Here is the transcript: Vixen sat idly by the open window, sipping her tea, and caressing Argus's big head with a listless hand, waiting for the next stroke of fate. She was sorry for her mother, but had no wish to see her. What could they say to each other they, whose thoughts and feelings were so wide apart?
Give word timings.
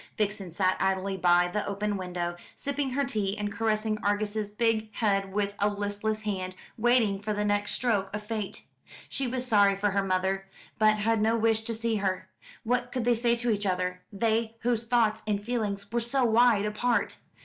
Vixen 0.17 0.51
sat 0.51 0.77
idly 0.79 1.15
by 1.15 1.47
the 1.47 1.63
open 1.67 1.95
window, 1.95 2.35
sipping 2.55 2.89
her 2.89 3.03
tea, 3.03 3.37
and 3.37 3.51
caressing 3.53 3.99
Argus's 4.03 4.49
big 4.49 4.91
head 4.95 5.31
with 5.31 5.53
a 5.59 5.69
listless 5.69 6.23
hand, 6.23 6.55
waiting 6.75 7.19
for 7.19 7.33
the 7.33 7.45
next 7.45 7.73
stroke 7.73 8.09
of 8.11 8.23
fate. 8.23 8.63
She 9.09 9.27
was 9.27 9.45
sorry 9.45 9.75
for 9.75 9.91
her 9.91 10.01
mother, 10.03 10.47
but 10.79 10.95
had 10.97 11.21
no 11.21 11.37
wish 11.37 11.61
to 11.65 11.75
see 11.75 11.97
her. 11.97 12.29
What 12.63 12.91
could 12.91 13.05
they 13.05 13.13
say 13.13 13.35
to 13.35 13.51
each 13.51 13.67
other 13.67 14.01
they, 14.11 14.55
whose 14.61 14.85
thoughts 14.85 15.21
and 15.27 15.39
feelings 15.39 15.91
were 15.91 15.99
so 15.99 16.23
wide 16.25 16.65
apart? 16.65 17.17